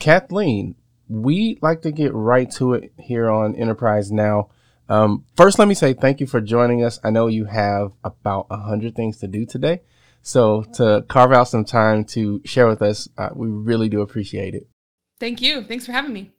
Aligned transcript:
Kathleen, 0.00 0.74
we 1.08 1.58
like 1.62 1.82
to 1.82 1.92
get 1.92 2.12
right 2.14 2.50
to 2.52 2.72
it 2.74 2.92
here 2.98 3.30
on 3.30 3.54
Enterprise 3.54 4.10
Now. 4.10 4.48
Um, 4.88 5.24
first, 5.36 5.58
let 5.58 5.68
me 5.68 5.74
say 5.74 5.92
thank 5.92 6.18
you 6.20 6.26
for 6.26 6.40
joining 6.40 6.82
us. 6.82 6.98
I 7.04 7.10
know 7.10 7.28
you 7.28 7.44
have 7.44 7.92
about 8.02 8.46
a 8.50 8.56
hundred 8.56 8.96
things 8.96 9.18
to 9.18 9.28
do 9.28 9.46
today, 9.46 9.82
so 10.22 10.62
to 10.74 11.04
carve 11.08 11.32
out 11.32 11.48
some 11.48 11.64
time 11.64 12.04
to 12.06 12.40
share 12.44 12.66
with 12.66 12.82
us, 12.82 13.08
uh, 13.16 13.28
we 13.34 13.48
really 13.48 13.88
do 13.88 14.00
appreciate 14.00 14.54
it. 14.54 14.68
Thank 15.20 15.40
you. 15.42 15.62
Thanks 15.62 15.86
for 15.86 15.92
having 15.92 16.12
me. 16.12 16.30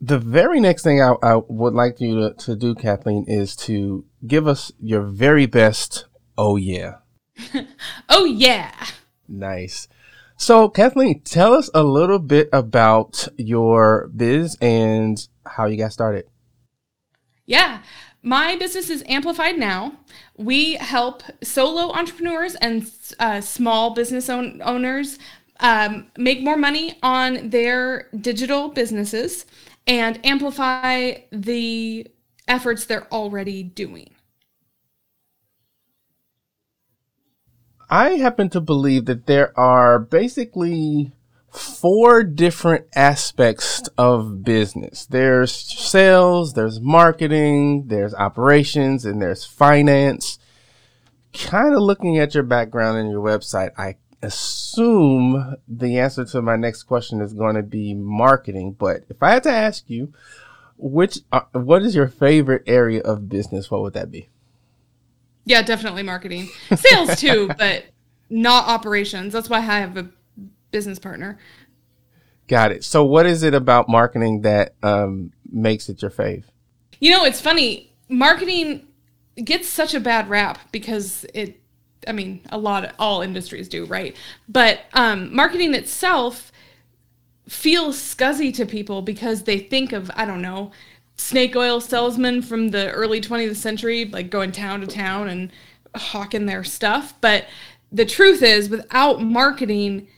The 0.00 0.18
very 0.18 0.60
next 0.60 0.82
thing 0.82 1.02
I, 1.02 1.14
I 1.22 1.36
would 1.48 1.74
like 1.74 2.00
you 2.00 2.20
to, 2.20 2.34
to 2.44 2.56
do, 2.56 2.74
Kathleen, 2.74 3.24
is 3.28 3.54
to 3.56 4.04
give 4.26 4.46
us 4.46 4.72
your 4.80 5.02
very 5.02 5.46
best. 5.46 6.06
Oh 6.38 6.56
yeah, 6.56 6.96
Oh, 8.08 8.24
yeah. 8.24 8.72
nice. 9.28 9.88
So, 10.36 10.68
Kathleen, 10.68 11.20
tell 11.22 11.54
us 11.54 11.70
a 11.74 11.82
little 11.82 12.18
bit 12.18 12.48
about 12.52 13.28
your 13.36 14.10
biz 14.14 14.56
and 14.60 15.16
how 15.46 15.66
you 15.66 15.76
got 15.76 15.92
started. 15.92 16.26
Yeah. 17.46 17.82
My 18.22 18.56
business 18.56 18.88
is 18.88 19.04
Amplified 19.06 19.58
Now. 19.58 19.92
We 20.36 20.74
help 20.74 21.22
solo 21.42 21.92
entrepreneurs 21.92 22.54
and 22.54 22.90
uh, 23.18 23.42
small 23.42 23.94
business 23.94 24.30
own- 24.30 24.62
owners 24.64 25.18
um, 25.60 26.06
make 26.16 26.42
more 26.42 26.56
money 26.56 26.98
on 27.02 27.50
their 27.50 28.08
digital 28.18 28.68
businesses 28.68 29.44
and 29.86 30.24
amplify 30.24 31.14
the 31.30 32.06
efforts 32.48 32.86
they're 32.86 33.12
already 33.12 33.62
doing. 33.62 34.10
I 37.90 38.10
happen 38.10 38.48
to 38.50 38.60
believe 38.60 39.04
that 39.06 39.26
there 39.26 39.58
are 39.58 39.98
basically 39.98 41.12
four 41.50 42.24
different 42.24 42.86
aspects 42.94 43.88
of 43.96 44.42
business. 44.42 45.06
There's 45.06 45.52
sales, 45.52 46.54
there's 46.54 46.80
marketing, 46.80 47.86
there's 47.86 48.14
operations, 48.14 49.04
and 49.04 49.22
there's 49.22 49.44
finance. 49.44 50.38
Kind 51.32 51.74
of 51.74 51.82
looking 51.82 52.18
at 52.18 52.34
your 52.34 52.42
background 52.42 52.98
and 52.98 53.10
your 53.10 53.22
website, 53.22 53.70
I 53.76 53.96
assume 54.22 55.56
the 55.68 55.98
answer 55.98 56.24
to 56.24 56.42
my 56.42 56.56
next 56.56 56.84
question 56.84 57.20
is 57.20 57.34
going 57.34 57.56
to 57.56 57.62
be 57.62 57.94
marketing. 57.94 58.76
But 58.78 59.04
if 59.08 59.22
I 59.22 59.32
had 59.32 59.42
to 59.44 59.52
ask 59.52 59.88
you, 59.88 60.12
which 60.76 61.18
uh, 61.30 61.42
what 61.52 61.82
is 61.82 61.94
your 61.94 62.08
favorite 62.08 62.62
area 62.66 63.00
of 63.02 63.28
business? 63.28 63.70
What 63.70 63.82
would 63.82 63.94
that 63.94 64.10
be? 64.10 64.28
Yeah, 65.44 65.62
definitely 65.62 66.02
marketing. 66.02 66.48
Sales 66.74 67.16
too, 67.20 67.50
but 67.58 67.84
not 68.30 68.68
operations. 68.68 69.32
That's 69.32 69.48
why 69.48 69.58
I 69.58 69.60
have 69.60 69.96
a 69.96 70.08
business 70.70 70.98
partner. 70.98 71.38
Got 72.48 72.72
it. 72.72 72.84
So, 72.84 73.04
what 73.04 73.26
is 73.26 73.42
it 73.42 73.54
about 73.54 73.88
marketing 73.88 74.42
that 74.42 74.74
um, 74.82 75.32
makes 75.50 75.88
it 75.88 76.02
your 76.02 76.10
fave? 76.10 76.44
You 77.00 77.10
know, 77.10 77.24
it's 77.24 77.40
funny. 77.40 77.92
Marketing 78.08 78.86
gets 79.42 79.68
such 79.68 79.94
a 79.94 80.00
bad 80.00 80.28
rap 80.28 80.58
because 80.70 81.24
it 81.34 81.60
I 82.06 82.12
mean, 82.12 82.42
a 82.50 82.58
lot 82.58 82.84
of 82.84 82.92
all 82.98 83.22
industries 83.22 83.68
do, 83.68 83.86
right? 83.86 84.16
But 84.48 84.80
um 84.92 85.34
marketing 85.34 85.74
itself 85.74 86.52
feels 87.48 87.96
scuzzy 87.96 88.54
to 88.54 88.64
people 88.64 89.02
because 89.02 89.42
they 89.42 89.58
think 89.58 89.92
of, 89.92 90.10
I 90.14 90.24
don't 90.24 90.40
know, 90.42 90.72
snake 91.16 91.56
oil 91.56 91.80
salesmen 91.80 92.42
from 92.42 92.68
the 92.68 92.90
early 92.90 93.20
20th 93.20 93.56
century 93.56 94.04
like 94.06 94.30
going 94.30 94.52
town 94.52 94.80
to 94.80 94.86
town 94.86 95.28
and 95.28 95.50
hawking 95.94 96.46
their 96.46 96.64
stuff, 96.64 97.14
but 97.20 97.46
the 97.92 98.04
truth 98.04 98.42
is 98.42 98.68
without 98.68 99.22
marketing 99.22 100.08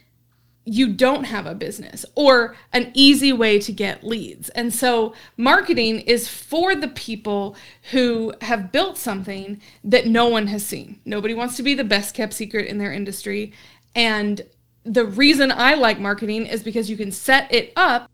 you 0.69 0.93
don't 0.93 1.25
have 1.25 1.47
a 1.47 1.55
business 1.55 2.05
or 2.17 2.56
an 2.73 2.91
easy 2.93 3.33
way 3.33 3.61
to 3.61 3.71
get 3.71 4.03
leads. 4.03 4.49
And 4.51 4.75
so, 4.75 5.15
marketing 5.37 6.01
is 6.01 6.29
for 6.29 6.75
the 6.75 6.89
people 6.89 7.55
who 7.93 8.35
have 8.43 8.73
built 8.73 8.99
something 8.99 9.61
that 9.85 10.09
no 10.09 10.27
one 10.27 10.49
has 10.49 10.67
seen. 10.67 11.01
Nobody 11.05 11.35
wants 11.35 11.56
to 11.59 11.62
be 11.62 11.75
the 11.75 11.85
best 11.85 12.17
kept 12.17 12.35
secret 12.35 12.67
in 12.67 12.79
their 12.79 12.93
industry. 12.93 13.53
And 13.95 14.43
the 14.83 15.06
reason 15.06 15.53
I 15.53 15.75
like 15.75 16.01
marketing 16.01 16.47
is 16.47 16.65
because 16.65 16.91
you 16.91 16.97
can 16.97 17.12
set 17.12 17.53
it 17.55 17.73
up 17.77 18.11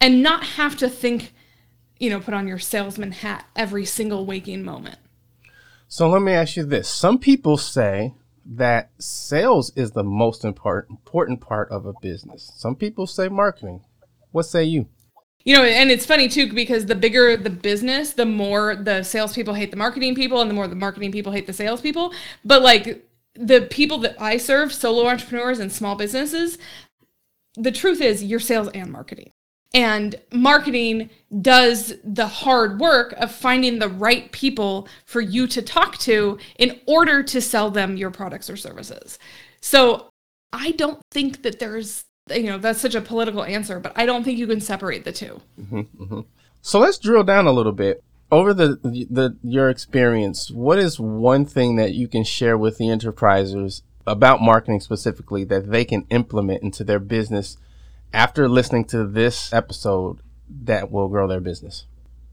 and 0.00 0.22
not 0.22 0.42
have 0.42 0.76
to 0.78 0.88
think, 0.88 1.34
you 2.00 2.10
know, 2.10 2.18
put 2.18 2.34
on 2.34 2.48
your 2.48 2.58
salesman 2.58 3.12
hat 3.12 3.46
every 3.54 3.84
single 3.84 4.26
waking 4.26 4.64
moment. 4.64 4.98
So, 5.86 6.08
let 6.08 6.22
me 6.22 6.32
ask 6.32 6.56
you 6.56 6.64
this. 6.64 6.88
Some 6.88 7.18
people 7.18 7.56
say 7.56 8.14
that 8.44 8.90
sales 8.98 9.72
is 9.76 9.92
the 9.92 10.02
most 10.02 10.44
important 10.44 11.40
part 11.40 11.70
of 11.70 11.86
a 11.86 11.92
business. 12.00 12.50
Some 12.56 12.74
people 12.74 13.06
say 13.06 13.28
marketing. 13.28 13.84
What 14.32 14.44
say 14.44 14.64
you? 14.64 14.88
You 15.44 15.56
know, 15.56 15.64
and 15.64 15.90
it's 15.90 16.04
funny 16.04 16.28
too 16.28 16.52
because 16.52 16.86
the 16.86 16.94
bigger 16.94 17.36
the 17.36 17.50
business, 17.50 18.12
the 18.12 18.26
more 18.26 18.76
the 18.76 19.02
salespeople 19.02 19.54
hate 19.54 19.70
the 19.70 19.76
marketing 19.76 20.14
people, 20.14 20.40
and 20.40 20.50
the 20.50 20.54
more 20.54 20.68
the 20.68 20.74
marketing 20.74 21.12
people 21.12 21.32
hate 21.32 21.46
the 21.46 21.52
salespeople. 21.52 22.12
But 22.44 22.62
like 22.62 23.06
the 23.34 23.62
people 23.62 23.98
that 23.98 24.20
I 24.20 24.36
serve, 24.36 24.72
solo 24.72 25.06
entrepreneurs 25.06 25.58
and 25.58 25.72
small 25.72 25.96
businesses, 25.96 26.58
the 27.56 27.72
truth 27.72 28.00
is 28.00 28.22
you're 28.22 28.40
sales 28.40 28.68
and 28.74 28.90
marketing. 28.90 29.32
And 29.72 30.16
marketing 30.32 31.10
does 31.40 31.94
the 32.02 32.26
hard 32.26 32.80
work 32.80 33.12
of 33.12 33.30
finding 33.30 33.78
the 33.78 33.88
right 33.88 34.30
people 34.32 34.88
for 35.04 35.20
you 35.20 35.46
to 35.46 35.62
talk 35.62 35.96
to 35.98 36.38
in 36.58 36.80
order 36.86 37.22
to 37.22 37.40
sell 37.40 37.70
them 37.70 37.96
your 37.96 38.10
products 38.10 38.50
or 38.50 38.56
services. 38.56 39.18
So 39.60 40.08
I 40.52 40.72
don't 40.72 41.00
think 41.12 41.42
that 41.42 41.60
there's, 41.60 42.04
you 42.30 42.44
know, 42.44 42.58
that's 42.58 42.80
such 42.80 42.96
a 42.96 43.00
political 43.00 43.44
answer, 43.44 43.78
but 43.78 43.92
I 43.94 44.06
don't 44.06 44.24
think 44.24 44.38
you 44.38 44.48
can 44.48 44.60
separate 44.60 45.04
the 45.04 45.12
2 45.12 45.40
mm-hmm, 45.60 45.80
mm-hmm. 46.02 46.20
So 46.62 46.78
let's 46.80 46.98
drill 46.98 47.24
down 47.24 47.46
a 47.46 47.52
little 47.52 47.72
bit. 47.72 48.02
Over 48.32 48.54
the, 48.54 48.78
the 48.82 49.36
your 49.42 49.70
experience, 49.70 50.50
what 50.50 50.78
is 50.78 51.00
one 51.00 51.44
thing 51.44 51.76
that 51.76 51.94
you 51.94 52.06
can 52.06 52.22
share 52.22 52.56
with 52.56 52.78
the 52.78 52.84
enterprisers 52.84 53.82
about 54.06 54.40
marketing 54.40 54.80
specifically 54.80 55.44
that 55.44 55.70
they 55.70 55.84
can 55.84 56.06
implement 56.10 56.62
into 56.62 56.84
their 56.84 56.98
business 56.98 57.56
after 58.12 58.48
listening 58.48 58.84
to 58.86 59.06
this 59.06 59.52
episode 59.52 60.20
that 60.64 60.90
will 60.90 61.08
grow 61.08 61.26
their 61.26 61.40
business? 61.40 61.86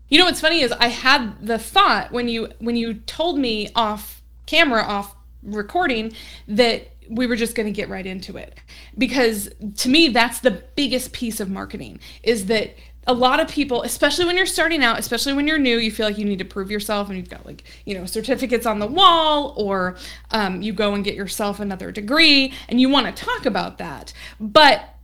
You 0.09 0.17
know 0.17 0.25
what's 0.25 0.41
funny 0.41 0.61
is 0.61 0.71
I 0.71 0.87
had 0.87 1.45
the 1.45 1.59
thought 1.59 2.11
when 2.11 2.29
you 2.29 2.49
when 2.59 2.75
you 2.75 2.95
told 2.95 3.37
me 3.37 3.69
off 3.75 4.21
camera 4.45 4.81
off 4.81 5.15
recording 5.43 6.13
that 6.47 6.87
we 7.09 7.27
were 7.27 7.35
just 7.35 7.55
going 7.55 7.67
to 7.67 7.71
get 7.71 7.89
right 7.89 8.05
into 8.05 8.37
it 8.37 8.57
because 8.97 9.49
to 9.75 9.89
me 9.89 10.09
that's 10.09 10.39
the 10.39 10.51
biggest 10.75 11.13
piece 11.13 11.39
of 11.39 11.49
marketing 11.49 11.99
is 12.23 12.47
that 12.47 12.75
a 13.05 13.13
lot 13.13 13.39
of 13.39 13.47
people 13.47 13.83
especially 13.83 14.25
when 14.25 14.35
you're 14.35 14.45
starting 14.45 14.83
out 14.83 14.99
especially 14.99 15.31
when 15.33 15.47
you're 15.47 15.57
new 15.57 15.77
you 15.77 15.91
feel 15.91 16.05
like 16.05 16.17
you 16.17 16.25
need 16.25 16.39
to 16.39 16.45
prove 16.45 16.69
yourself 16.69 17.07
and 17.07 17.17
you've 17.17 17.29
got 17.29 17.45
like 17.45 17.63
you 17.85 17.93
know 17.93 18.05
certificates 18.05 18.65
on 18.65 18.79
the 18.79 18.87
wall 18.87 19.53
or 19.57 19.95
um, 20.31 20.61
you 20.61 20.73
go 20.73 20.93
and 20.93 21.05
get 21.05 21.15
yourself 21.15 21.59
another 21.59 21.91
degree 21.91 22.53
and 22.67 22.81
you 22.81 22.89
want 22.89 23.05
to 23.05 23.23
talk 23.23 23.45
about 23.45 23.77
that 23.77 24.11
but 24.39 24.96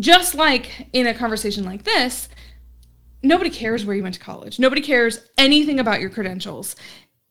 just 0.00 0.34
like 0.34 0.88
in 0.92 1.06
a 1.06 1.14
conversation 1.14 1.64
like 1.64 1.84
this 1.84 2.28
nobody 3.22 3.50
cares 3.50 3.84
where 3.84 3.94
you 3.96 4.02
went 4.02 4.14
to 4.14 4.20
college. 4.20 4.58
Nobody 4.58 4.80
cares 4.80 5.20
anything 5.38 5.78
about 5.78 6.00
your 6.00 6.10
credentials 6.10 6.76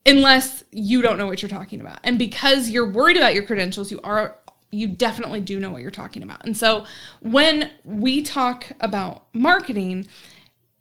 unless 0.05 0.63
you 0.71 1.01
don't 1.01 1.17
know 1.17 1.27
what 1.27 1.41
you're 1.41 1.49
talking 1.49 1.81
about. 1.81 1.99
And 2.03 2.17
because 2.17 2.69
you're 2.69 2.89
worried 2.89 3.17
about 3.17 3.33
your 3.33 3.43
credentials, 3.43 3.91
you 3.91 3.99
are 4.03 4.37
you 4.73 4.87
definitely 4.87 5.41
do 5.41 5.59
know 5.59 5.69
what 5.69 5.81
you're 5.81 5.91
talking 5.91 6.23
about. 6.23 6.45
And 6.45 6.55
so 6.55 6.85
when 7.19 7.71
we 7.83 8.21
talk 8.21 8.71
about 8.79 9.25
marketing, 9.33 10.07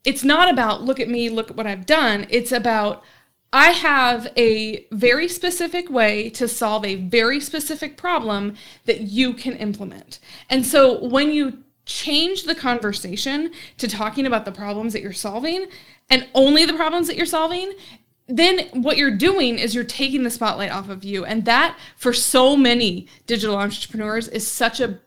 it's 0.05 0.23
not 0.23 0.49
about 0.49 0.83
look 0.83 1.01
at 1.01 1.09
me, 1.09 1.29
look 1.29 1.51
at 1.51 1.57
what 1.57 1.67
I've 1.67 1.87
done. 1.87 2.27
It's 2.31 2.53
about 2.53 3.03
I 3.53 3.71
have 3.71 4.29
a 4.37 4.87
very 4.93 5.27
specific 5.27 5.91
way 5.91 6.31
to 6.31 6.47
solve 6.47 6.85
a 6.85 6.95
very 6.95 7.41
specific 7.41 7.97
problem 7.97 8.55
that 8.87 9.01
you 9.01 9.35
can 9.35 9.57
implement. 9.57 10.21
And 10.49 10.65
so 10.65 11.05
when 11.05 11.33
you 11.33 11.65
change 11.87 12.45
the 12.45 12.55
conversation 12.55 13.51
to 13.79 13.89
talking 13.89 14.27
about 14.27 14.45
the 14.45 14.53
problems 14.53 14.93
that 14.93 15.03
you're 15.03 15.13
solving 15.13 15.67
and 16.09 16.29
only 16.35 16.65
the 16.65 16.75
problems 16.75 17.07
that 17.07 17.17
you're 17.17 17.27
solving, 17.27 17.73
then 18.27 18.69
what 18.73 18.97
you're 18.97 19.17
doing 19.17 19.59
is 19.59 19.75
you're 19.75 19.85
taking 19.85 20.23
the 20.23 20.31
spotlight 20.31 20.71
off 20.71 20.89
of 20.89 21.05
you. 21.05 21.25
And 21.25 21.45
that, 21.45 21.79
for 21.97 22.13
so 22.13 22.57
many 22.57 23.07
digital 23.27 23.57
entrepreneurs, 23.57 24.29
is 24.29 24.47
such 24.47 24.81
a 24.81 25.01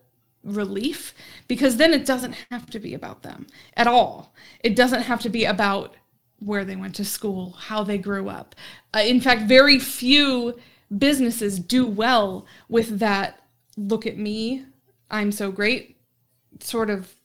relief 0.44 1.14
because 1.48 1.78
then 1.78 1.94
it 1.94 2.06
doesn't 2.06 2.36
have 2.52 2.70
to 2.70 2.80
be 2.80 2.94
about 2.94 3.24
them 3.24 3.48
at 3.78 3.88
all. 3.88 4.34
It 4.62 4.76
doesn't 4.76 5.04
have 5.04 5.22
to 5.22 5.30
be 5.30 5.46
about 5.46 5.96
where 6.40 6.66
they 6.66 6.76
went 6.76 6.96
to 6.96 7.06
school, 7.06 7.52
how 7.52 7.84
they 7.84 7.98
grew 7.98 8.28
up. 8.28 8.56
Uh, 8.94 9.00
in 9.00 9.22
fact, 9.22 9.44
very 9.44 9.80
few 9.80 10.60
businesses 10.98 11.60
do 11.60 11.86
well 11.86 12.46
with 12.68 13.00
that 13.00 13.40
look 13.78 14.06
at 14.06 14.18
me, 14.18 14.66
I'm 15.10 15.32
so 15.32 15.52
great 15.52 15.93
sort 16.60 16.90
of 16.90 17.16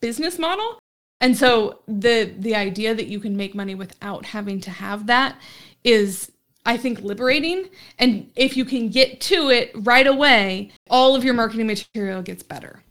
business 0.00 0.38
model. 0.38 0.78
And 1.20 1.36
so 1.36 1.80
the 1.86 2.34
the 2.38 2.54
idea 2.54 2.94
that 2.94 3.06
you 3.06 3.20
can 3.20 3.36
make 3.36 3.54
money 3.54 3.74
without 3.74 4.26
having 4.26 4.60
to 4.62 4.70
have 4.70 5.06
that 5.06 5.38
is 5.84 6.32
I 6.64 6.76
think 6.76 7.00
liberating 7.00 7.68
and 7.98 8.30
if 8.36 8.56
you 8.56 8.64
can 8.64 8.88
get 8.88 9.20
to 9.22 9.50
it 9.50 9.70
right 9.74 10.06
away, 10.06 10.72
all 10.88 11.14
of 11.14 11.24
your 11.24 11.34
marketing 11.34 11.66
material 11.66 12.22
gets 12.22 12.42
better. 12.42 12.82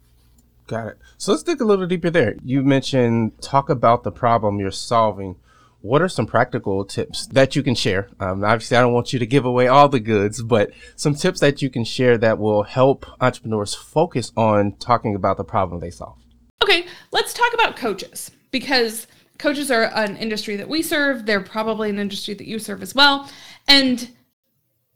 Got 0.67 0.87
it. 0.87 0.97
So 1.17 1.31
let's 1.31 1.43
dig 1.43 1.61
a 1.61 1.65
little 1.65 1.87
deeper 1.87 2.11
there. 2.11 2.35
You 2.43 2.63
mentioned 2.63 3.41
talk 3.41 3.69
about 3.69 4.03
the 4.03 4.11
problem 4.11 4.59
you're 4.59 4.69
solving. 4.69 5.35
What 5.81 6.01
are 6.01 6.09
some 6.09 6.25
practical 6.25 6.83
tips 6.83 7.27
that 7.27 7.55
you 7.55 7.63
can 7.63 7.73
share? 7.73 8.09
Um, 8.19 8.43
obviously, 8.43 8.75
I 8.75 8.81
don't 8.81 8.93
want 8.93 9.13
you 9.13 9.19
to 9.19 9.25
give 9.25 9.45
away 9.45 9.67
all 9.67 9.87
the 9.87 10.01
goods, 10.01 10.43
but 10.43 10.71
some 10.97 11.15
tips 11.15 11.39
that 11.39 11.61
you 11.61 11.69
can 11.69 11.85
share 11.85 12.17
that 12.17 12.37
will 12.37 12.63
help 12.63 13.05
entrepreneurs 13.21 13.75
focus 13.75 14.33
on 14.35 14.73
talking 14.73 15.15
about 15.15 15.37
the 15.37 15.45
problem 15.45 15.79
they 15.79 15.89
solve. 15.89 16.17
Okay, 16.61 16.85
let's 17.11 17.33
talk 17.33 17.53
about 17.53 17.77
coaches 17.77 18.31
because 18.51 19.07
coaches 19.37 19.71
are 19.71 19.85
an 19.95 20.17
industry 20.17 20.57
that 20.57 20.67
we 20.67 20.81
serve. 20.81 21.25
They're 21.25 21.39
probably 21.39 21.89
an 21.89 21.97
industry 21.97 22.33
that 22.33 22.47
you 22.47 22.59
serve 22.59 22.81
as 22.81 22.93
well. 22.93 23.29
And 23.67 24.11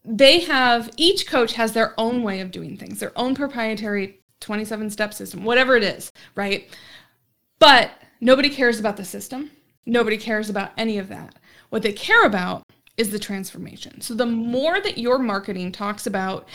they 0.04 0.40
have, 0.40 0.90
each 0.98 1.26
coach 1.26 1.54
has 1.54 1.72
their 1.72 1.98
own 1.98 2.22
way 2.22 2.40
of 2.40 2.50
doing 2.50 2.76
things, 2.76 3.00
their 3.00 3.18
own 3.18 3.34
proprietary 3.34 4.20
27 4.40 4.90
step 4.90 5.14
system, 5.14 5.44
whatever 5.44 5.76
it 5.76 5.82
is, 5.82 6.12
right? 6.34 6.68
But 7.58 7.90
nobody 8.20 8.50
cares 8.50 8.78
about 8.78 8.98
the 8.98 9.04
system. 9.04 9.50
Nobody 9.86 10.16
cares 10.16 10.50
about 10.50 10.72
any 10.76 10.98
of 10.98 11.08
that. 11.08 11.34
What 11.70 11.82
they 11.82 11.92
care 11.92 12.24
about 12.24 12.62
is 12.96 13.10
the 13.10 13.18
transformation. 13.18 14.00
So 14.00 14.14
the 14.14 14.26
more 14.26 14.80
that 14.80 14.98
your 14.98 15.18
marketing 15.18 15.72
talks 15.72 16.06
about 16.06 16.48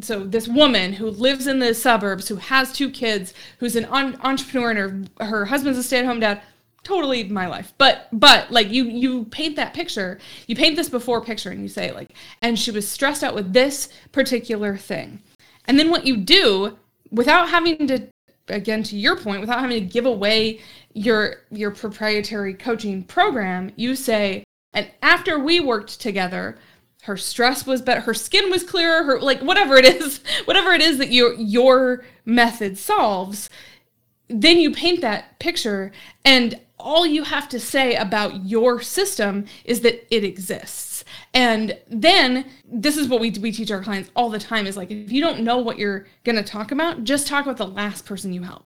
so 0.00 0.24
this 0.24 0.46
woman 0.46 0.92
who 0.92 1.10
lives 1.10 1.46
in 1.46 1.58
the 1.58 1.74
suburbs 1.74 2.28
who 2.28 2.36
has 2.36 2.72
two 2.72 2.90
kids 2.90 3.34
who's 3.58 3.74
an 3.74 3.84
entrepreneur 3.86 4.70
and 4.70 5.10
her 5.18 5.26
her 5.26 5.44
husband's 5.46 5.78
a 5.78 5.82
stay-at-home 5.82 6.20
dad 6.20 6.40
totally 6.84 7.24
my 7.24 7.48
life 7.48 7.74
but 7.78 8.06
but 8.12 8.48
like 8.52 8.70
you 8.70 8.84
you 8.84 9.24
paint 9.24 9.56
that 9.56 9.74
picture 9.74 10.20
you 10.46 10.54
paint 10.54 10.76
this 10.76 10.88
before 10.88 11.20
picture 11.20 11.50
and 11.50 11.62
you 11.62 11.68
say 11.68 11.90
like 11.90 12.12
and 12.42 12.56
she 12.56 12.70
was 12.70 12.86
stressed 12.86 13.24
out 13.24 13.34
with 13.34 13.52
this 13.52 13.88
particular 14.12 14.76
thing 14.76 15.20
and 15.66 15.80
then 15.80 15.90
what 15.90 16.06
you 16.06 16.16
do 16.16 16.78
without 17.10 17.48
having 17.48 17.88
to 17.88 18.06
again 18.48 18.84
to 18.84 18.96
your 18.96 19.16
point 19.16 19.40
without 19.40 19.58
having 19.58 19.80
to 19.80 19.92
give 19.92 20.06
away 20.06 20.60
your 20.96 21.36
your 21.50 21.70
proprietary 21.70 22.54
coaching 22.54 23.04
program 23.04 23.70
you 23.76 23.94
say 23.94 24.42
and 24.72 24.90
after 25.02 25.38
we 25.38 25.60
worked 25.60 26.00
together 26.00 26.56
her 27.02 27.18
stress 27.18 27.66
was 27.66 27.82
better 27.82 28.00
her 28.00 28.14
skin 28.14 28.50
was 28.50 28.64
clearer 28.64 29.02
her 29.04 29.20
like 29.20 29.40
whatever 29.40 29.76
it 29.76 29.84
is 29.84 30.20
whatever 30.46 30.72
it 30.72 30.80
is 30.80 30.96
that 30.96 31.12
your 31.12 31.34
your 31.34 32.02
method 32.24 32.78
solves 32.78 33.50
then 34.28 34.58
you 34.58 34.72
paint 34.72 35.02
that 35.02 35.38
picture 35.38 35.92
and 36.24 36.58
all 36.78 37.06
you 37.06 37.24
have 37.24 37.48
to 37.48 37.60
say 37.60 37.94
about 37.94 38.46
your 38.46 38.80
system 38.80 39.46
is 39.64 39.80
that 39.80 40.14
it 40.14 40.24
exists. 40.24 41.04
And 41.32 41.78
then 41.88 42.44
this 42.64 42.96
is 42.96 43.08
what 43.08 43.20
we, 43.20 43.30
we 43.30 43.50
teach 43.50 43.70
our 43.70 43.82
clients 43.82 44.10
all 44.14 44.28
the 44.28 44.38
time 44.38 44.66
is 44.66 44.76
like 44.76 44.90
if 44.90 45.10
you 45.10 45.22
don't 45.22 45.40
know 45.40 45.58
what 45.58 45.78
you're 45.78 46.06
going 46.24 46.36
to 46.36 46.44
talk 46.44 46.72
about 46.72 47.04
just 47.04 47.26
talk 47.26 47.44
about 47.44 47.56
the 47.56 47.66
last 47.66 48.04
person 48.04 48.32
you 48.32 48.42
help 48.42 48.66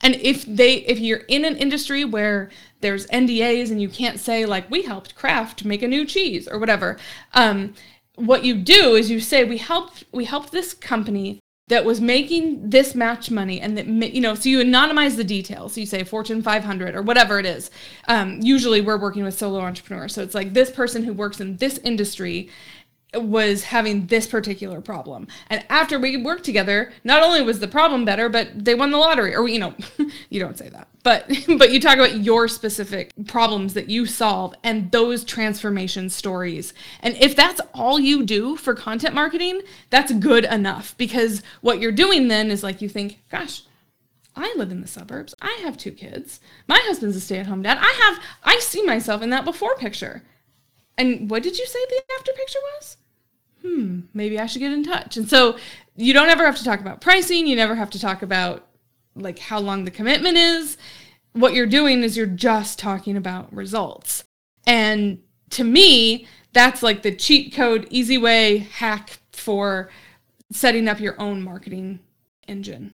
and 0.00 0.14
if 0.16 0.44
they 0.44 0.74
if 0.74 0.98
you're 0.98 1.24
in 1.28 1.44
an 1.44 1.56
industry 1.56 2.04
where 2.04 2.50
there's 2.80 3.06
NDAs 3.08 3.70
and 3.70 3.82
you 3.82 3.88
can't 3.88 4.20
say 4.20 4.46
like 4.46 4.70
we 4.70 4.82
helped 4.82 5.14
Kraft 5.14 5.64
make 5.64 5.82
a 5.82 5.88
new 5.88 6.04
cheese 6.04 6.46
or 6.46 6.58
whatever, 6.58 6.98
um, 7.34 7.74
what 8.14 8.44
you 8.44 8.54
do 8.54 8.94
is 8.94 9.10
you 9.10 9.20
say 9.20 9.44
we 9.44 9.58
helped 9.58 10.04
we 10.12 10.24
helped 10.24 10.52
this 10.52 10.74
company 10.74 11.40
that 11.68 11.84
was 11.84 12.00
making 12.00 12.70
this 12.70 12.94
match 12.94 13.30
money 13.30 13.60
and 13.60 13.76
that 13.76 13.86
you 13.86 14.20
know 14.20 14.34
so 14.34 14.48
you 14.48 14.58
anonymize 14.60 15.16
the 15.16 15.24
details. 15.24 15.74
So 15.74 15.80
you 15.80 15.86
say 15.86 16.04
fortune 16.04 16.42
500 16.42 16.94
or 16.94 17.02
whatever 17.02 17.38
it 17.38 17.46
is. 17.46 17.70
Um, 18.06 18.40
usually 18.40 18.80
we're 18.80 18.98
working 18.98 19.24
with 19.24 19.36
solo 19.38 19.60
entrepreneurs. 19.60 20.14
So 20.14 20.22
it's 20.22 20.34
like 20.34 20.54
this 20.54 20.70
person 20.70 21.02
who 21.02 21.12
works 21.12 21.40
in 21.40 21.56
this 21.56 21.78
industry 21.78 22.48
was 23.14 23.64
having 23.64 24.06
this 24.06 24.26
particular 24.26 24.80
problem. 24.80 25.28
And 25.48 25.64
after 25.70 25.98
we 25.98 26.16
worked 26.16 26.44
together, 26.44 26.92
not 27.04 27.22
only 27.22 27.40
was 27.40 27.60
the 27.60 27.68
problem 27.68 28.04
better, 28.04 28.28
but 28.28 28.64
they 28.64 28.74
won 28.74 28.90
the 28.90 28.98
lottery. 28.98 29.34
Or 29.34 29.48
you 29.48 29.58
know, 29.58 29.74
you 30.28 30.40
don't 30.40 30.58
say 30.58 30.68
that. 30.68 30.88
But 31.02 31.26
but 31.58 31.72
you 31.72 31.80
talk 31.80 31.96
about 31.96 32.20
your 32.20 32.48
specific 32.48 33.12
problems 33.26 33.74
that 33.74 33.88
you 33.88 34.04
solve 34.04 34.54
and 34.62 34.92
those 34.92 35.24
transformation 35.24 36.10
stories. 36.10 36.74
And 37.00 37.16
if 37.16 37.34
that's 37.34 37.60
all 37.72 37.98
you 37.98 38.24
do 38.24 38.56
for 38.56 38.74
content 38.74 39.14
marketing, 39.14 39.62
that's 39.90 40.12
good 40.12 40.44
enough 40.44 40.94
because 40.98 41.42
what 41.62 41.80
you're 41.80 41.92
doing 41.92 42.28
then 42.28 42.50
is 42.50 42.62
like 42.62 42.82
you 42.82 42.88
think, 42.88 43.22
gosh, 43.30 43.62
I 44.36 44.54
live 44.56 44.70
in 44.70 44.82
the 44.82 44.86
suburbs. 44.86 45.34
I 45.40 45.58
have 45.62 45.76
two 45.76 45.90
kids. 45.90 46.40
My 46.68 46.80
husband's 46.84 47.16
a 47.16 47.20
stay-at-home 47.20 47.62
dad. 47.62 47.78
I 47.80 47.92
have 48.04 48.22
I 48.44 48.58
see 48.60 48.82
myself 48.82 49.22
in 49.22 49.30
that 49.30 49.46
before 49.46 49.76
picture. 49.76 50.22
And 50.98 51.30
what 51.30 51.44
did 51.44 51.56
you 51.56 51.66
say 51.66 51.78
the 51.88 52.02
after 52.18 52.32
picture 52.32 52.58
was? 52.74 52.96
Hmm, 53.62 54.00
maybe 54.12 54.38
I 54.38 54.46
should 54.46 54.58
get 54.58 54.72
in 54.72 54.84
touch. 54.84 55.16
And 55.16 55.28
so 55.28 55.56
you 55.96 56.12
don't 56.12 56.28
ever 56.28 56.44
have 56.44 56.58
to 56.58 56.64
talk 56.64 56.80
about 56.80 57.00
pricing. 57.00 57.46
You 57.46 57.56
never 57.56 57.76
have 57.76 57.90
to 57.90 58.00
talk 58.00 58.22
about 58.22 58.66
like 59.14 59.38
how 59.38 59.60
long 59.60 59.84
the 59.84 59.90
commitment 59.90 60.36
is. 60.36 60.76
What 61.32 61.54
you're 61.54 61.66
doing 61.66 62.02
is 62.02 62.16
you're 62.16 62.26
just 62.26 62.78
talking 62.78 63.16
about 63.16 63.52
results. 63.52 64.24
And 64.66 65.20
to 65.50 65.64
me, 65.64 66.26
that's 66.52 66.82
like 66.82 67.02
the 67.02 67.14
cheat 67.14 67.54
code, 67.54 67.86
easy 67.90 68.18
way 68.18 68.58
hack 68.58 69.20
for 69.32 69.90
setting 70.50 70.88
up 70.88 71.00
your 71.00 71.20
own 71.20 71.42
marketing 71.42 72.00
engine. 72.48 72.92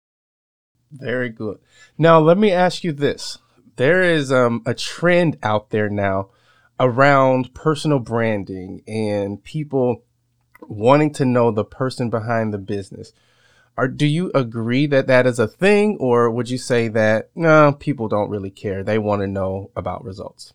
Very 0.92 1.30
good. 1.30 1.58
Now, 1.96 2.20
let 2.20 2.36
me 2.36 2.52
ask 2.52 2.84
you 2.84 2.92
this. 2.92 3.38
There 3.76 4.02
is 4.02 4.30
um, 4.30 4.62
a 4.66 4.74
trend 4.74 5.38
out 5.42 5.70
there 5.70 5.88
now 5.88 6.28
around 6.78 7.54
personal 7.54 7.98
branding 7.98 8.82
and 8.86 9.42
people 9.42 10.02
wanting 10.60 11.12
to 11.12 11.24
know 11.24 11.50
the 11.50 11.64
person 11.64 12.10
behind 12.10 12.52
the 12.52 12.58
business. 12.58 13.12
Are, 13.76 13.88
do 13.88 14.06
you 14.06 14.30
agree 14.34 14.86
that 14.86 15.08
that 15.08 15.26
is 15.26 15.38
a 15.38 15.48
thing, 15.48 15.96
or 15.98 16.30
would 16.30 16.48
you 16.48 16.58
say 16.58 16.86
that 16.88 17.30
no, 17.34 17.72
people 17.72 18.08
don't 18.08 18.30
really 18.30 18.50
care? 18.50 18.84
They 18.84 18.98
want 18.98 19.22
to 19.22 19.26
know 19.26 19.70
about 19.74 20.04
results. 20.04 20.54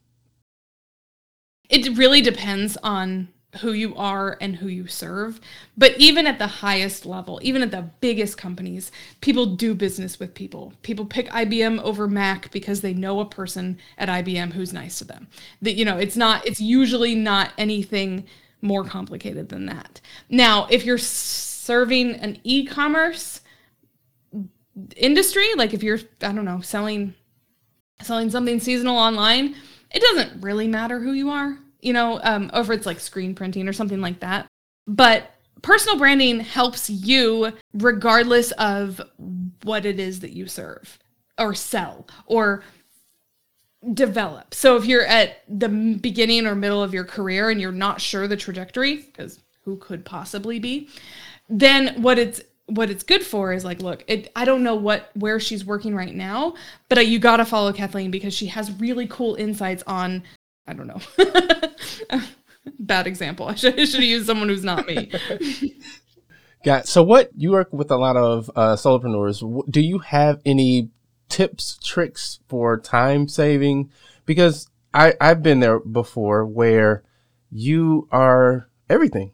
It 1.70 1.98
really 1.98 2.22
depends 2.22 2.78
on 2.78 3.30
who 3.58 3.72
you 3.72 3.96
are 3.96 4.38
and 4.40 4.56
who 4.56 4.68
you 4.68 4.88
serve. 4.88 5.42
But 5.78 5.98
even 5.98 6.28
at 6.28 6.38
the 6.38 6.48
highest 6.48 7.06
level, 7.06 7.40
even 7.42 7.62
at 7.62 7.72
the 7.72 7.90
biggest 8.00 8.38
companies, 8.38 8.92
people 9.22 9.56
do 9.56 9.74
business 9.74 10.20
with 10.20 10.36
people. 10.36 10.74
People 10.84 11.06
pick 11.06 11.30
IBM 11.30 11.82
over 11.82 12.08
Mac 12.08 12.52
because 12.52 12.82
they 12.82 12.94
know 12.94 13.20
a 13.20 13.26
person 13.26 13.80
at 13.98 14.10
IBM 14.10 14.54
who's 14.54 14.72
nice 14.72 15.00
to 15.00 15.06
them. 15.06 15.28
That 15.62 15.74
you 15.74 15.86
know, 15.86 15.98
it's 15.98 16.16
not 16.16 16.46
it's 16.46 16.62
usually 16.62 17.16
not 17.16 17.52
anything 17.58 18.26
more 18.62 18.84
complicated 18.84 19.50
than 19.50 19.66
that. 19.66 20.00
Now, 20.30 20.68
if 20.70 20.86
you're 20.86 20.98
serving 20.98 22.16
an 22.16 22.38
e-commerce 22.44 23.42
industry, 24.96 25.48
like 25.56 25.74
if 25.74 25.82
you're 25.82 26.00
I 26.22 26.32
don't 26.34 26.46
know, 26.46 26.62
selling 26.62 27.16
selling 28.02 28.30
something 28.30 28.60
seasonal 28.60 28.96
online, 28.96 29.56
it 29.92 30.02
doesn't 30.02 30.42
really 30.42 30.68
matter 30.68 31.00
who 31.00 31.14
you 31.14 31.32
are 31.32 31.58
you 31.82 31.94
know, 31.94 32.20
um, 32.24 32.52
if 32.54 32.70
it's 32.70 32.86
like 32.86 33.00
screen 33.00 33.36
printing 33.36 33.68
or 33.68 33.74
something 33.74 34.02
like 34.02 34.20
that. 34.20 34.48
But 34.88 35.32
personal 35.62 35.98
branding 35.98 36.40
helps 36.40 36.90
you 36.90 37.54
regardless 37.74 38.52
of 38.54 39.02
what 39.64 39.86
it 39.86 40.00
is 40.00 40.22
that 40.22 40.32
you 40.32 40.48
serve 40.48 40.98
or 41.38 41.54
sell 41.54 42.08
or 42.26 42.64
develop. 43.94 44.54
So 44.54 44.76
if 44.76 44.86
you're 44.86 45.06
at 45.06 45.44
the 45.48 45.70
beginning 45.70 46.46
or 46.46 46.56
middle 46.56 46.84
of 46.84 46.94
your 46.94 47.06
career 47.06 47.50
and 47.50 47.62
you're 47.62 47.72
not 47.72 48.02
sure 48.02 48.28
the 48.28 48.38
trajectory, 48.38 48.98
because 48.98 49.40
who 49.64 49.78
could 49.78 50.06
possibly 50.06 50.60
be, 50.60 50.90
then 51.50 52.02
what 52.02 52.20
it's 52.20 52.42
what 52.66 52.92
it's 52.92 53.04
good 53.04 53.24
for 53.24 53.52
is 53.52 53.66
like, 53.66 53.82
look, 53.82 54.04
it, 54.08 54.32
I 54.36 54.46
don't 54.46 54.64
know 54.64 54.76
what 54.76 55.10
where 55.16 55.40
she's 55.40 55.66
working 55.66 55.96
right 55.96 56.14
now, 56.14 56.54
but 56.88 57.00
uh, 57.00 57.02
you 57.02 57.18
got 57.20 57.38
to 57.38 57.46
follow 57.46 57.74
Kathleen 57.74 58.12
because 58.12 58.34
she 58.34 58.48
has 58.48 58.72
really 58.80 59.08
cool 59.08 59.36
insights 59.36 59.84
on. 59.88 60.24
I 60.70 60.74
don't 60.74 60.88
know. 60.88 62.22
Bad 62.80 63.08
example. 63.08 63.48
I 63.48 63.56
should, 63.56 63.80
I 63.80 63.86
should 63.86 64.04
use 64.04 64.28
someone 64.28 64.50
who's 64.50 64.64
not 64.64 64.86
me. 64.86 65.12
Got 66.64 66.88
so 66.88 67.02
what 67.02 67.32
you 67.36 67.52
work 67.52 67.74
with 67.74 67.90
a 67.90 67.98
lot 67.98 68.18
of 68.18 68.52
uh, 68.56 68.76
solopreneurs. 68.76 69.42
Do 69.70 69.82
you 69.82 70.00
have 70.00 70.42
any 70.46 70.90
tips, 71.28 71.80
tricks 71.84 72.40
for 72.48 72.78
time 72.78 73.28
saving? 73.28 73.90
Because 74.26 74.70
I 74.94 75.16
I've 75.20 75.42
been 75.42 75.60
there 75.60 75.80
before 75.80 76.46
where 76.46 77.04
you 77.50 78.08
are 78.12 78.70
everything. 78.90 79.32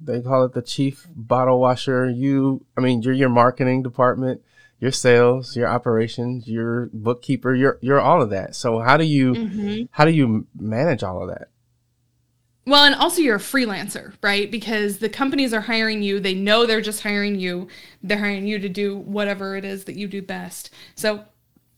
They 0.00 0.20
call 0.20 0.44
it 0.44 0.52
the 0.52 0.62
chief 0.62 1.06
bottle 1.14 1.60
washer. 1.60 2.10
You, 2.10 2.64
I 2.76 2.80
mean, 2.80 3.02
you're 3.02 3.14
your 3.14 3.28
marketing 3.28 3.84
department, 3.84 4.42
your 4.82 4.90
sales, 4.90 5.54
your 5.54 5.68
operations, 5.68 6.48
your 6.48 6.90
bookkeeper. 6.92 7.54
You're 7.54 7.78
you're 7.80 8.00
all 8.00 8.20
of 8.20 8.30
that. 8.30 8.56
So 8.56 8.80
how 8.80 8.96
do 8.96 9.04
you 9.04 9.32
mm-hmm. 9.32 9.84
how 9.92 10.04
do 10.04 10.10
you 10.10 10.48
manage 10.58 11.04
all 11.04 11.22
of 11.22 11.28
that? 11.28 11.48
Well, 12.66 12.84
and 12.84 12.94
also 12.96 13.20
you're 13.20 13.36
a 13.36 13.40
freelancer, 13.40 14.14
right? 14.22 14.50
Because 14.50 14.98
the 14.98 15.08
companies 15.08 15.54
are 15.54 15.60
hiring 15.60 16.02
you. 16.02 16.18
They 16.18 16.34
know 16.34 16.66
they're 16.66 16.80
just 16.80 17.04
hiring 17.04 17.38
you. 17.38 17.68
They're 18.02 18.18
hiring 18.18 18.46
you 18.46 18.58
to 18.58 18.68
do 18.68 18.96
whatever 18.96 19.56
it 19.56 19.64
is 19.64 19.84
that 19.84 19.96
you 19.96 20.08
do 20.08 20.20
best. 20.20 20.70
So, 20.96 21.24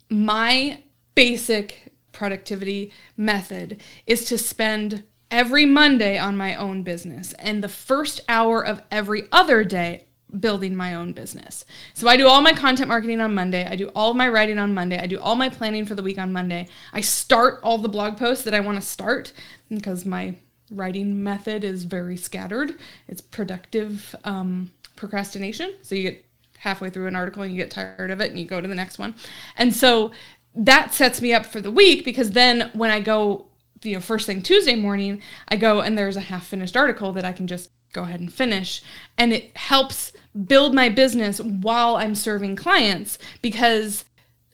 my 0.09 0.83
basic 1.15 1.93
productivity 2.13 2.91
method 3.19 3.83
is 4.07 4.25
to 4.27 4.39
spend 4.39 5.05
every 5.31 5.67
Monday 5.67 6.17
on 6.17 6.39
my 6.39 6.55
own 6.55 6.83
business 6.83 7.35
and 7.35 7.63
the 7.63 7.69
first 7.69 8.23
hour 8.31 8.65
of 8.65 8.81
every 8.91 9.25
other 9.31 9.63
day 9.63 10.07
building 10.41 10.75
my 10.75 10.95
own 10.95 11.13
business. 11.13 11.65
So 11.95 12.09
I 12.09 12.17
do 12.17 12.27
all 12.27 12.41
my 12.41 12.53
content 12.53 12.89
marketing 12.89 13.21
on 13.21 13.35
Monday. 13.35 13.67
I 13.67 13.77
do 13.77 13.89
all 13.95 14.15
my 14.15 14.29
writing 14.29 14.59
on 14.59 14.75
Monday. 14.75 14.99
I 14.99 15.07
do 15.07 15.21
all 15.21 15.37
my 15.37 15.49
planning 15.49 15.87
for 15.87 15.95
the 15.95 16.03
week 16.03 16.19
on 16.19 16.33
Monday. 16.33 16.69
I 16.93 17.01
start 17.01 17.61
all 17.63 17.79
the 17.79 17.89
blog 17.89 18.17
posts 18.17 18.45
that 18.45 18.55
I 18.55 18.61
want 18.61 18.81
to 18.81 18.87
start 18.87 19.33
because 19.69 20.05
my 20.05 20.35
writing 20.71 21.23
method 21.23 21.65
is 21.65 21.85
very 21.85 22.17
scattered. 22.17 22.77
It's 23.09 23.21
productive 23.21 24.15
um, 24.25 24.73
procrastination. 24.97 25.75
So 25.83 25.95
you 25.95 26.03
get 26.03 26.25
halfway 26.59 26.91
through 26.91 27.07
an 27.07 27.17
article 27.17 27.43
and 27.43 27.53
you 27.53 27.59
get 27.59 27.71
tired 27.71 28.11
of 28.11 28.21
it 28.21 28.31
and 28.31 28.39
you 28.39 28.47
go 28.47 28.61
to 28.61 28.69
the 28.69 28.75
next 28.75 28.99
one. 28.99 29.15
And 29.57 29.75
so 29.75 30.13
that 30.55 30.95
sets 30.95 31.21
me 31.21 31.33
up 31.33 31.47
for 31.47 31.61
the 31.61 31.71
week 31.71 32.05
because 32.05 32.31
then 32.31 32.71
when 32.75 32.91
I 32.91 33.01
go, 33.01 33.47
you 33.85 33.95
know, 33.95 34.01
first 34.01 34.27
thing 34.27 34.43
Tuesday 34.43 34.77
morning, 34.77 35.23
I 35.49 35.57
go 35.57 35.81
and 35.81 35.97
there's 35.97 36.17
a 36.17 36.21
half 36.21 36.47
finished 36.47 36.77
article 36.77 37.13
that 37.13 37.25
I 37.25 37.33
can 37.33 37.47
just 37.47 37.71
go 37.93 38.03
ahead 38.03 38.21
and 38.21 38.33
finish. 38.33 38.83
And 39.17 39.33
it 39.33 39.57
helps 39.57 40.13
build 40.47 40.75
my 40.75 40.89
business 40.89 41.41
while 41.41 41.97
I'm 41.97 42.15
serving 42.15 42.57
clients 42.57 43.19
because 43.41 44.05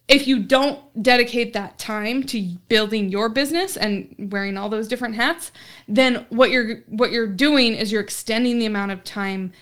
if 0.08 0.26
you 0.26 0.40
don't 0.40 1.02
dedicate 1.02 1.52
that 1.52 1.78
time 1.78 2.24
to 2.24 2.42
building 2.68 3.10
your 3.10 3.28
business 3.28 3.76
and 3.76 4.14
wearing 4.18 4.56
all 4.56 4.68
those 4.68 4.88
different 4.88 5.14
hats, 5.14 5.52
then 5.86 6.26
what 6.30 6.50
you're 6.50 6.78
what 6.88 7.12
you're 7.12 7.28
doing 7.28 7.74
is 7.74 7.92
you're 7.92 8.02
extending 8.02 8.58
the 8.58 8.66
amount 8.66 8.90
of 8.90 9.04
time 9.04 9.52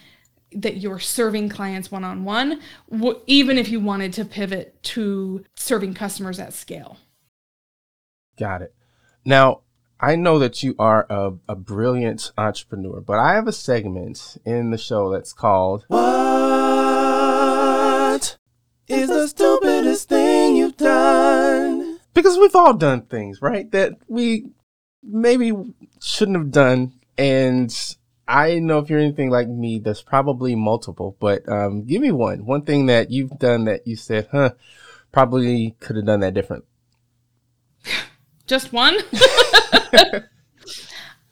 that 0.53 0.79
you're 0.79 0.99
serving 0.99 1.51
clients 1.51 1.91
one 1.91 2.05
on 2.05 2.25
one, 2.25 2.61
even 3.27 3.59
if 3.59 3.69
you 3.69 3.79
wanted 3.79 4.15
to 4.15 4.25
pivot 4.25 4.83
to 4.83 5.45
serving 5.55 5.93
customers 5.93 6.39
at 6.39 6.55
scale. 6.55 6.97
Got 8.39 8.63
it. 8.63 8.75
Now, 9.29 9.61
I 10.01 10.17
know 10.17 10.39
that 10.39 10.63
you 10.63 10.75
are 10.79 11.07
a, 11.11 11.35
a 11.51 11.55
brilliant 11.55 12.33
entrepreneur, 12.39 13.03
but 13.03 13.19
I 13.19 13.35
have 13.35 13.47
a 13.47 13.53
segment 13.53 14.39
in 14.47 14.71
the 14.71 14.79
show 14.79 15.13
that's 15.13 15.35
called 15.35 15.85
What 15.89 16.09
is 18.89 19.09
the 19.11 19.29
stupidest 19.29 20.09
thing 20.09 20.57
you've 20.57 20.79
done? 20.79 22.01
because 22.15 22.39
we've 22.39 22.57
all 22.57 22.73
done 22.73 23.03
things, 23.03 23.43
right? 23.43 23.71
That 23.71 23.99
we 24.09 24.47
maybe 25.03 25.53
shouldn't 26.01 26.39
have 26.39 26.51
done. 26.51 26.95
And 27.19 27.71
I 28.27 28.61
know 28.61 28.79
if 28.79 28.89
you're 28.89 28.99
anything 28.99 29.29
like 29.29 29.49
me, 29.49 29.79
there's 29.79 30.01
probably 30.01 30.55
multiple, 30.55 31.19
but 31.21 31.47
um, 31.47 31.85
give 31.85 32.01
me 32.01 32.13
one. 32.13 32.47
One 32.47 32.63
thing 32.63 32.87
that 32.87 33.11
you've 33.11 33.39
done 33.39 33.67
that 33.67 33.87
you 33.87 33.95
said, 33.95 34.29
huh, 34.33 34.53
probably 35.13 35.77
could 35.81 35.97
have 35.97 36.07
done 36.07 36.21
that 36.21 36.33
different. 36.33 36.65
Just 38.49 38.73
one? 38.73 38.95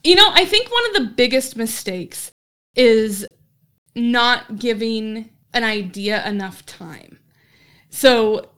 you 0.04 0.14
know, 0.14 0.30
I 0.32 0.44
think 0.44 0.70
one 0.70 0.86
of 0.86 0.94
the 0.94 1.12
biggest 1.16 1.56
mistakes 1.56 2.30
is 2.76 3.26
not 3.94 4.58
giving 4.58 5.30
an 5.54 5.64
idea 5.64 6.24
enough 6.28 6.64
time. 6.66 7.18
So 7.88 8.50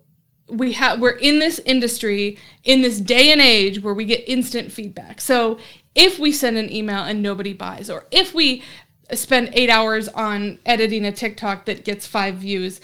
we 0.49 0.73
have 0.73 0.99
we're 0.99 1.11
in 1.11 1.39
this 1.39 1.61
industry 1.61 2.39
in 2.65 2.83
this 2.83 3.01
day 3.01 3.31
and 3.31 3.41
age 3.41 3.81
where 3.81 3.95
we 3.95 4.05
get 4.05 4.29
instant 4.29 4.73
feedback. 4.73 5.21
So 5.21 5.59
if 5.95 6.19
we 6.19 6.33
send 6.33 6.57
an 6.57 6.73
email 6.73 7.05
and 7.05 7.23
nobody 7.23 7.53
buys 7.53 7.89
or 7.89 8.07
if 8.11 8.35
we 8.35 8.65
spend 9.13 9.51
8 9.53 9.71
hours 9.71 10.09
on 10.09 10.59
editing 10.67 11.05
a 11.07 11.13
TikTok 11.13 11.65
that 11.67 11.85
gets 11.85 12.07
5 12.07 12.35
views, 12.37 12.81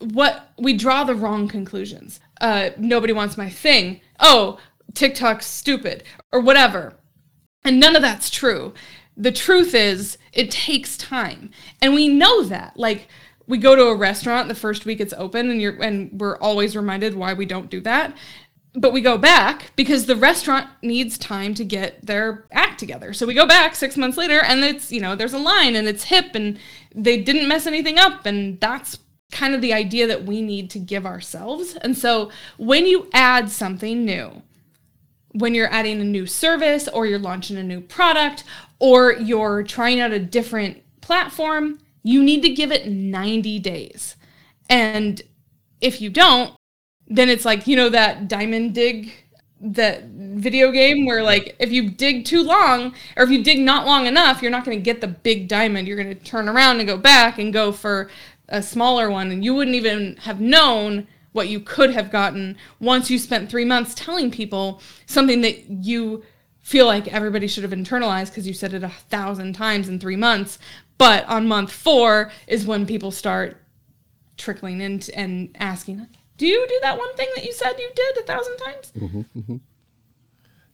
what 0.00 0.50
we 0.58 0.74
draw 0.74 1.04
the 1.04 1.14
wrong 1.14 1.48
conclusions. 1.48 2.20
Uh, 2.40 2.70
nobody 2.76 3.12
wants 3.12 3.38
my 3.38 3.48
thing. 3.48 4.00
Oh, 4.20 4.58
TikTok's 4.96 5.46
stupid 5.46 6.02
or 6.32 6.40
whatever. 6.40 6.94
And 7.64 7.78
none 7.78 7.96
of 7.96 8.02
that's 8.02 8.30
true. 8.30 8.74
The 9.16 9.32
truth 9.32 9.74
is, 9.74 10.18
it 10.32 10.50
takes 10.50 10.96
time. 10.96 11.50
And 11.80 11.94
we 11.94 12.08
know 12.08 12.42
that. 12.42 12.76
Like, 12.76 13.08
we 13.46 13.58
go 13.58 13.76
to 13.76 13.86
a 13.86 13.96
restaurant 13.96 14.48
the 14.48 14.54
first 14.54 14.84
week 14.84 15.00
it's 15.00 15.14
open 15.16 15.50
and 15.50 15.62
you're 15.62 15.80
and 15.80 16.10
we're 16.20 16.36
always 16.38 16.76
reminded 16.76 17.14
why 17.14 17.32
we 17.32 17.46
don't 17.46 17.70
do 17.70 17.80
that. 17.82 18.16
But 18.74 18.92
we 18.92 19.00
go 19.00 19.16
back 19.16 19.72
because 19.74 20.04
the 20.04 20.16
restaurant 20.16 20.68
needs 20.82 21.16
time 21.16 21.54
to 21.54 21.64
get 21.64 22.04
their 22.04 22.46
act 22.52 22.78
together. 22.78 23.14
So 23.14 23.24
we 23.24 23.34
go 23.34 23.46
back 23.46 23.74
6 23.74 23.96
months 23.96 24.18
later 24.18 24.42
and 24.42 24.64
it's, 24.64 24.92
you 24.92 25.00
know, 25.00 25.14
there's 25.14 25.32
a 25.32 25.38
line 25.38 25.76
and 25.76 25.88
it's 25.88 26.04
hip 26.04 26.34
and 26.34 26.58
they 26.94 27.22
didn't 27.22 27.48
mess 27.48 27.66
anything 27.66 27.98
up 27.98 28.26
and 28.26 28.60
that's 28.60 28.98
kind 29.32 29.54
of 29.54 29.60
the 29.60 29.72
idea 29.72 30.06
that 30.06 30.24
we 30.24 30.42
need 30.42 30.68
to 30.70 30.78
give 30.78 31.06
ourselves. 31.06 31.74
And 31.76 31.96
so 31.96 32.30
when 32.58 32.84
you 32.84 33.08
add 33.14 33.48
something 33.50 34.04
new, 34.04 34.42
when 35.38 35.54
you're 35.54 35.72
adding 35.72 36.00
a 36.00 36.04
new 36.04 36.26
service 36.26 36.88
or 36.88 37.06
you're 37.06 37.18
launching 37.18 37.56
a 37.56 37.62
new 37.62 37.80
product 37.80 38.44
or 38.78 39.12
you're 39.12 39.62
trying 39.62 40.00
out 40.00 40.12
a 40.12 40.18
different 40.18 40.82
platform, 41.00 41.78
you 42.02 42.22
need 42.22 42.42
to 42.42 42.50
give 42.50 42.72
it 42.72 42.88
90 42.88 43.58
days. 43.58 44.16
And 44.68 45.20
if 45.80 46.00
you 46.00 46.10
don't, 46.10 46.54
then 47.06 47.28
it's 47.28 47.44
like, 47.44 47.66
you 47.66 47.76
know, 47.76 47.88
that 47.88 48.28
diamond 48.28 48.74
dig, 48.74 49.12
that 49.60 50.04
video 50.04 50.70
game 50.70 51.06
where, 51.06 51.22
like, 51.22 51.56
if 51.58 51.70
you 51.70 51.90
dig 51.90 52.24
too 52.24 52.42
long 52.42 52.94
or 53.16 53.24
if 53.24 53.30
you 53.30 53.42
dig 53.42 53.60
not 53.60 53.86
long 53.86 54.06
enough, 54.06 54.42
you're 54.42 54.50
not 54.50 54.64
going 54.64 54.78
to 54.78 54.82
get 54.82 55.00
the 55.00 55.08
big 55.08 55.48
diamond. 55.48 55.86
You're 55.86 56.02
going 56.02 56.16
to 56.16 56.24
turn 56.24 56.48
around 56.48 56.78
and 56.78 56.88
go 56.88 56.96
back 56.96 57.38
and 57.38 57.52
go 57.52 57.72
for 57.72 58.10
a 58.48 58.62
smaller 58.62 59.10
one. 59.10 59.30
And 59.30 59.44
you 59.44 59.54
wouldn't 59.54 59.76
even 59.76 60.16
have 60.22 60.40
known 60.40 61.06
what 61.36 61.48
you 61.48 61.60
could 61.60 61.90
have 61.90 62.10
gotten 62.10 62.56
once 62.80 63.10
you 63.10 63.18
spent 63.18 63.50
three 63.50 63.64
months 63.64 63.94
telling 63.94 64.30
people 64.30 64.80
something 65.04 65.42
that 65.42 65.68
you 65.68 66.24
feel 66.62 66.86
like 66.86 67.06
everybody 67.12 67.46
should 67.46 67.62
have 67.62 67.72
internalized 67.72 68.30
because 68.30 68.46
you 68.46 68.54
said 68.54 68.74
it 68.74 68.82
a 68.82 68.88
thousand 68.88 69.52
times 69.52 69.88
in 69.88 70.00
three 70.00 70.16
months. 70.16 70.58
But 70.98 71.24
on 71.26 71.46
month 71.46 71.70
four 71.70 72.32
is 72.48 72.66
when 72.66 72.86
people 72.86 73.10
start 73.12 73.58
trickling 74.36 74.80
in 74.80 75.02
and 75.14 75.54
asking, 75.60 76.06
Do 76.38 76.46
you 76.46 76.66
do 76.68 76.78
that 76.82 76.98
one 76.98 77.14
thing 77.14 77.28
that 77.36 77.44
you 77.44 77.52
said 77.52 77.78
you 77.78 77.90
did 77.94 78.18
a 78.18 78.22
thousand 78.22 78.56
times? 78.56 78.92
Mm-hmm, 78.98 79.38
mm-hmm. 79.38 79.56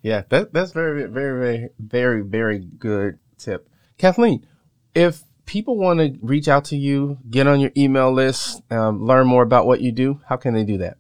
Yeah, 0.01 0.23
that, 0.31 0.53
that's 0.53 0.73
very, 0.73 1.07
very, 1.09 1.39
very, 1.39 1.69
very, 1.79 2.23
very 2.23 2.59
good 2.61 3.19
tip. 3.37 3.69
Kathleen, 3.99 4.47
if 4.95 5.23
people 5.47 5.77
want 5.77 6.01
to 6.01 6.19
reach 6.23 6.49
out 6.49 6.65
to 6.67 6.77
you, 6.77 7.19
get 7.31 7.47
on 7.47 7.61
your 7.61 7.71
email 7.77 8.13
list, 8.13 8.63
um, 8.71 9.05
learn 9.05 9.27
more 9.27 9.43
about 9.43 9.67
what 9.67 9.81
you 9.81 9.93
do, 9.93 10.21
how 10.29 10.37
can 10.37 10.55
they 10.55 10.65
do 10.65 10.79
that? 10.79 10.97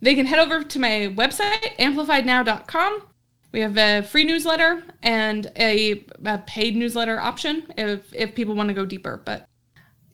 They 0.00 0.14
can 0.14 0.26
head 0.26 0.40
over 0.40 0.64
to 0.64 0.78
my 0.78 1.14
website, 1.16 1.76
amplifiednow.com. 1.78 3.02
We 3.52 3.60
have 3.60 3.76
a 3.76 4.02
free 4.02 4.24
newsletter 4.24 4.82
and 5.02 5.52
a, 5.56 6.04
a 6.24 6.38
paid 6.38 6.74
newsletter 6.74 7.20
option 7.20 7.66
if, 7.76 8.12
if 8.14 8.34
people 8.34 8.54
want 8.54 8.68
to 8.68 8.74
go 8.74 8.86
deeper. 8.86 9.20
But 9.24 9.46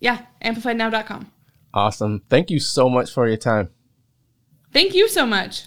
yeah, 0.00 0.22
amplifiednow.com. 0.44 1.30
Awesome. 1.72 2.22
Thank 2.28 2.50
you 2.50 2.58
so 2.58 2.88
much 2.88 3.12
for 3.12 3.28
your 3.28 3.36
time. 3.36 3.70
Thank 4.72 4.94
you 4.94 5.08
so 5.08 5.24
much. 5.24 5.66